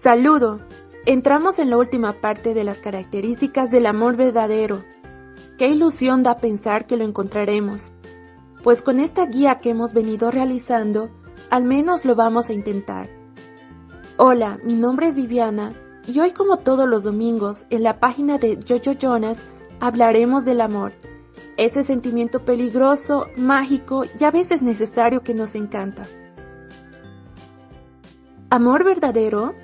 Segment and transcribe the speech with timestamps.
[0.00, 0.60] Saludo.
[1.06, 4.84] Entramos en la última parte de las características del amor verdadero.
[5.58, 7.90] Qué ilusión da pensar que lo encontraremos.
[8.62, 11.08] Pues con esta guía que hemos venido realizando,
[11.50, 13.08] al menos lo vamos a intentar.
[14.18, 15.72] Hola, mi nombre es Viviana
[16.06, 19.44] y hoy como todos los domingos en la página de Jojo Jonas
[19.80, 20.92] hablaremos del amor,
[21.56, 26.06] ese sentimiento peligroso, mágico y a veces necesario que nos encanta.
[28.48, 29.54] ¿Amor verdadero?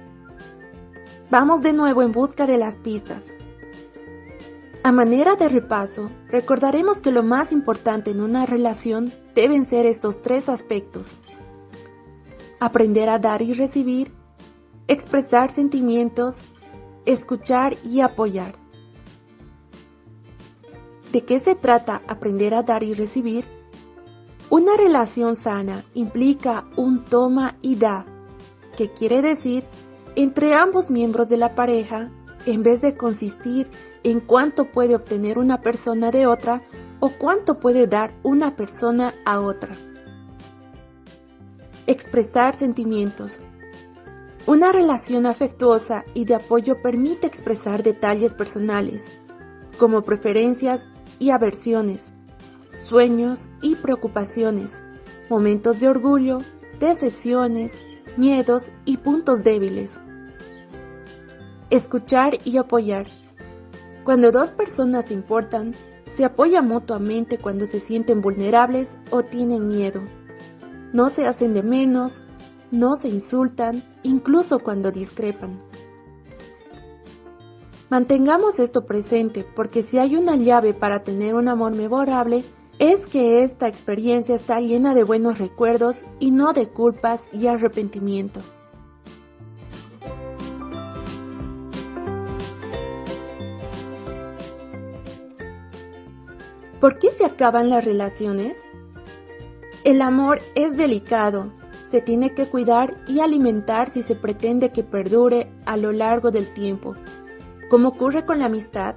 [1.30, 3.32] Vamos de nuevo en busca de las pistas.
[4.82, 10.20] A manera de repaso, recordaremos que lo más importante en una relación deben ser estos
[10.20, 11.14] tres aspectos.
[12.60, 14.12] Aprender a dar y recibir,
[14.86, 16.42] expresar sentimientos,
[17.06, 18.56] escuchar y apoyar.
[21.10, 23.46] ¿De qué se trata aprender a dar y recibir?
[24.50, 28.04] Una relación sana implica un toma y da,
[28.76, 29.64] que quiere decir
[30.16, 32.06] entre ambos miembros de la pareja,
[32.46, 33.68] en vez de consistir
[34.02, 36.62] en cuánto puede obtener una persona de otra
[37.00, 39.74] o cuánto puede dar una persona a otra.
[41.86, 43.38] Expresar sentimientos.
[44.46, 49.06] Una relación afectuosa y de apoyo permite expresar detalles personales,
[49.78, 52.12] como preferencias y aversiones,
[52.78, 54.82] sueños y preocupaciones,
[55.30, 56.38] momentos de orgullo,
[56.78, 57.82] decepciones,
[58.16, 59.98] miedos y puntos débiles.
[61.74, 63.08] Escuchar y apoyar.
[64.04, 65.74] Cuando dos personas se importan,
[66.08, 70.00] se apoyan mutuamente cuando se sienten vulnerables o tienen miedo.
[70.92, 72.22] No se hacen de menos,
[72.70, 75.60] no se insultan, incluso cuando discrepan.
[77.90, 82.44] Mantengamos esto presente porque si hay una llave para tener un amor memorable,
[82.78, 88.42] es que esta experiencia está llena de buenos recuerdos y no de culpas y arrepentimiento.
[96.84, 98.58] ¿Por qué se acaban las relaciones?
[99.84, 101.50] El amor es delicado,
[101.88, 106.52] se tiene que cuidar y alimentar si se pretende que perdure a lo largo del
[106.52, 106.94] tiempo.
[107.70, 108.96] Como ocurre con la amistad,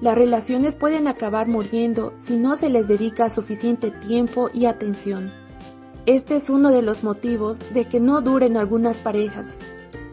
[0.00, 5.30] las relaciones pueden acabar muriendo si no se les dedica suficiente tiempo y atención.
[6.06, 9.56] Este es uno de los motivos de que no duren algunas parejas.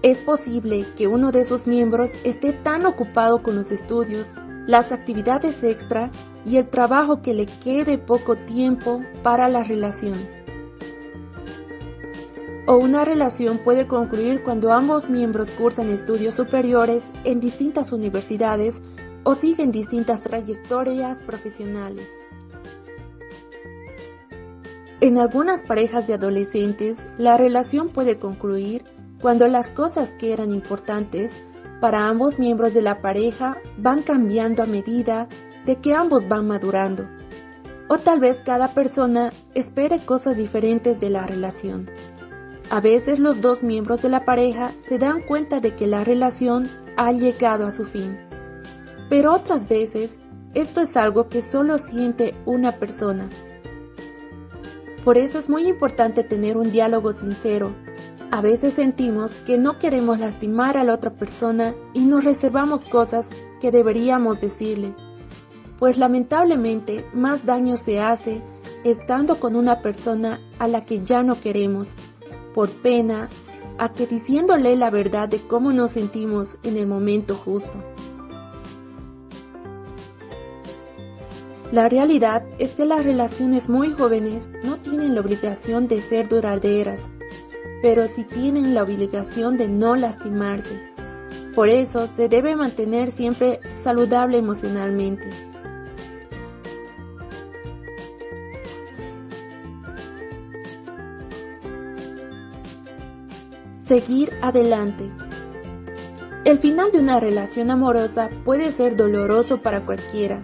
[0.03, 4.35] Es posible que uno de sus miembros esté tan ocupado con los estudios,
[4.67, 6.11] las actividades extra
[6.45, 10.27] y el trabajo que le quede poco tiempo para la relación.
[12.67, 18.81] O una relación puede concluir cuando ambos miembros cursan estudios superiores en distintas universidades
[19.23, 22.07] o siguen distintas trayectorias profesionales.
[25.01, 28.83] En algunas parejas de adolescentes, la relación puede concluir
[29.21, 31.43] cuando las cosas que eran importantes
[31.85, 35.29] para ambos miembros de la pareja van cambiando a medida
[35.66, 37.07] de que ambos van madurando.
[37.90, 41.88] O tal vez cada persona espere cosas diferentes de la relación.
[42.72, 46.72] A veces los dos miembros de la pareja se dan cuenta de que la relación
[46.97, 48.17] ha llegado a su fin.
[49.07, 50.19] Pero otras veces
[50.56, 53.29] esto es algo que solo siente una persona.
[55.03, 57.75] Por eso es muy importante tener un diálogo sincero.
[58.35, 63.29] A veces sentimos que no queremos lastimar a la otra persona y nos reservamos cosas
[63.62, 64.94] que deberíamos decirle.
[65.79, 68.41] Pues lamentablemente más daño se hace
[68.84, 71.96] estando con una persona a la que ya no queremos
[72.53, 73.29] por pena
[73.78, 77.81] a que diciéndole la verdad de cómo nos sentimos en el momento justo.
[81.72, 87.02] La realidad es que las relaciones muy jóvenes no tienen la obligación de ser duraderas,
[87.85, 90.81] pero sí tienen la obligación de no lastimarse.
[91.53, 95.29] Por eso se debe mantener siempre saludable emocionalmente.
[103.84, 105.08] Seguir adelante.
[106.43, 110.41] El final de una relación amorosa puede ser doloroso para cualquiera,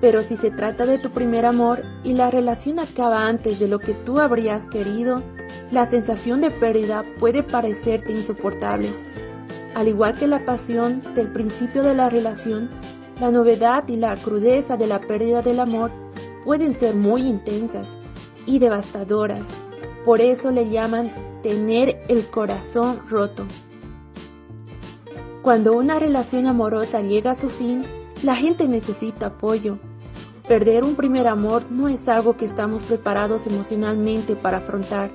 [0.00, 3.78] pero si se trata de tu primer amor y la relación acaba antes de lo
[3.78, 5.22] que tú habrías querido,
[5.70, 8.92] la sensación de pérdida puede parecerte insoportable.
[9.74, 12.70] Al igual que la pasión del principio de la relación,
[13.20, 15.92] la novedad y la crudeza de la pérdida del amor
[16.44, 17.96] pueden ser muy intensas
[18.46, 19.48] y devastadoras.
[20.04, 21.12] Por eso le llaman
[21.42, 23.46] tener el corazón roto.
[25.42, 27.84] Cuando una relación amorosa llega a su fin,
[28.22, 29.78] la gente necesita apoyo.
[30.50, 35.12] Perder un primer amor no es algo que estamos preparados emocionalmente para afrontar.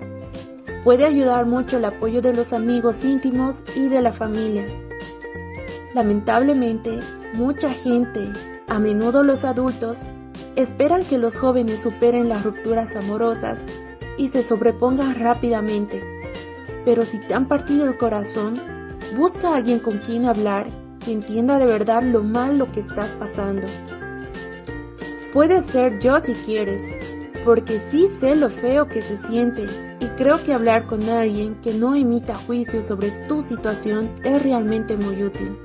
[0.86, 4.66] puede ayudar mucho el apoyo de los amigos íntimos y de la familia.
[5.94, 7.02] Lamentablemente,
[7.34, 8.32] mucha gente,
[8.70, 10.04] a menudo los adultos,
[10.56, 13.62] esperan que los jóvenes superen las rupturas amorosas
[14.18, 16.02] y se sobrepongan rápidamente.
[16.86, 18.54] Pero si te han partido el corazón,
[19.18, 20.70] busca a alguien con quien hablar
[21.04, 23.68] que entienda de verdad lo mal que estás pasando.
[25.36, 26.90] Puede ser yo si quieres,
[27.44, 29.66] porque sí sé lo feo que se siente
[30.00, 34.96] y creo que hablar con alguien que no emita juicio sobre tu situación es realmente
[34.96, 35.58] muy útil.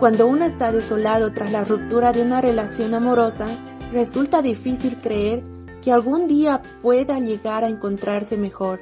[0.00, 3.46] Cuando uno está desolado tras la ruptura de una relación amorosa,
[3.92, 5.44] resulta difícil creer
[5.82, 8.80] que algún día pueda llegar a encontrarse mejor.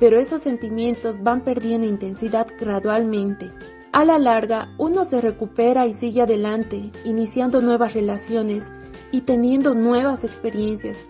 [0.00, 3.50] Pero esos sentimientos van perdiendo intensidad gradualmente.
[3.94, 8.72] A la larga, uno se recupera y sigue adelante, iniciando nuevas relaciones
[9.12, 11.06] y teniendo nuevas experiencias.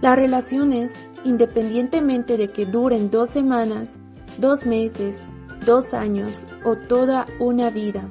[0.00, 0.94] Las relaciones,
[1.24, 3.98] independientemente de que duren dos semanas,
[4.38, 5.26] dos meses,
[5.66, 8.08] dos años o toda una vida.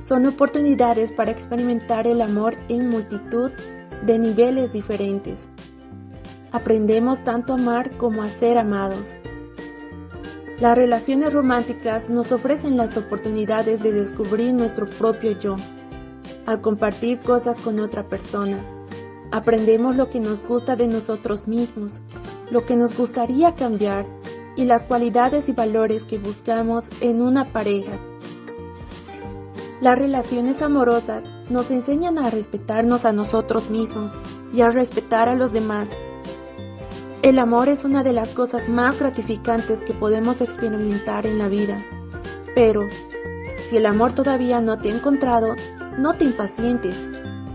[0.00, 3.52] Son oportunidades para experimentar el amor en multitud
[4.04, 5.48] de niveles diferentes.
[6.50, 9.14] Aprendemos tanto a amar como a ser amados.
[10.60, 15.54] Las relaciones románticas nos ofrecen las oportunidades de descubrir nuestro propio yo,
[16.46, 18.58] al compartir cosas con otra persona.
[19.30, 22.00] Aprendemos lo que nos gusta de nosotros mismos,
[22.50, 24.04] lo que nos gustaría cambiar
[24.56, 27.92] y las cualidades y valores que buscamos en una pareja.
[29.80, 34.18] Las relaciones amorosas nos enseñan a respetarnos a nosotros mismos
[34.52, 35.96] y a respetar a los demás.
[37.22, 41.84] El amor es una de las cosas más gratificantes que podemos experimentar en la vida.
[42.54, 42.88] Pero,
[43.66, 45.56] si el amor todavía no te ha encontrado,
[45.98, 47.08] no te impacientes.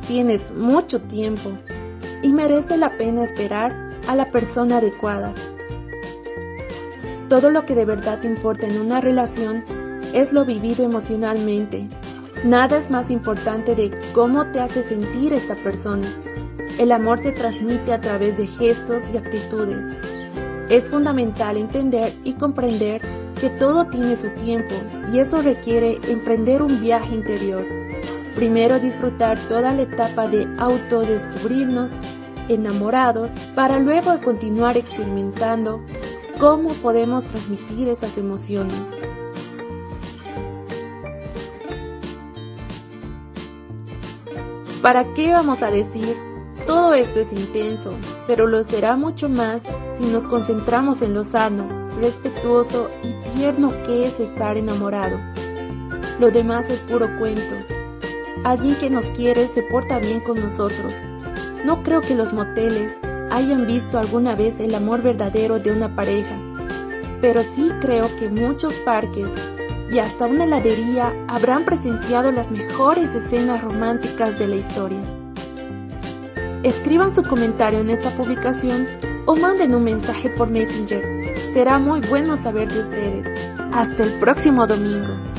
[0.06, 1.54] Tienes mucho tiempo
[2.22, 5.34] y merece la pena esperar a la persona adecuada.
[7.30, 9.64] Todo lo que de verdad importa en una relación
[10.14, 11.88] es lo vivido emocionalmente.
[12.44, 16.06] Nada es más importante de cómo te hace sentir esta persona.
[16.78, 19.96] El amor se transmite a través de gestos y actitudes.
[20.70, 23.02] Es fundamental entender y comprender
[23.40, 24.76] que todo tiene su tiempo
[25.12, 27.66] y eso requiere emprender un viaje interior.
[28.36, 31.92] Primero disfrutar toda la etapa de autodescubrirnos
[32.50, 35.82] enamorados para luego continuar experimentando
[36.40, 38.92] ¿Cómo podemos transmitir esas emociones?
[44.82, 46.33] ¿Para qué vamos a decir?
[46.74, 47.94] Todo esto es intenso,
[48.26, 49.62] pero lo será mucho más
[49.96, 51.68] si nos concentramos en lo sano,
[52.00, 55.20] respetuoso y tierno que es estar enamorado.
[56.20, 57.54] Lo demás es puro cuento.
[58.44, 60.96] Alguien que nos quiere se porta bien con nosotros.
[61.64, 62.98] No creo que los moteles,
[63.30, 66.36] hayan visto alguna vez el amor verdadero de una pareja,
[67.22, 69.36] pero sí creo que muchos parques
[69.92, 75.23] y hasta una heladería habrán presenciado las mejores escenas románticas de la historia.
[76.64, 78.88] Escriban su comentario en esta publicación
[79.26, 81.04] o manden un mensaje por Messenger.
[81.52, 83.28] Será muy bueno saber de ustedes.
[83.74, 85.33] Hasta el próximo domingo.